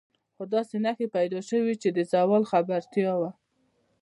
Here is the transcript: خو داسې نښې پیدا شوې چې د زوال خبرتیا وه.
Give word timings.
خو 0.35 0.43
داسې 0.53 0.75
نښې 0.85 1.07
پیدا 1.15 1.39
شوې 1.49 1.73
چې 1.81 1.89
د 1.97 1.99
زوال 2.11 2.43
خبرتیا 2.51 3.11
وه. 3.19 3.31